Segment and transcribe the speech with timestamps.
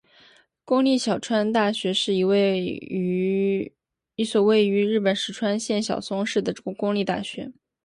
[0.65, 2.21] 公立小松大学是一
[4.25, 7.53] 所位于日本石川县小松市的公立大学。